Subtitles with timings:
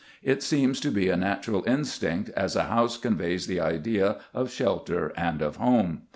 [0.23, 5.13] It seems to be a natural instinct, as a house conveys the idea of shelter
[5.15, 6.07] and of home.